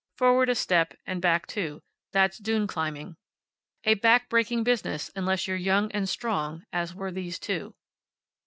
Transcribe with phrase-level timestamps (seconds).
[0.17, 3.17] Forward a step, and back two that's dune climbing.
[3.83, 7.75] A back breaking business, unless you're young and strong, as were these two.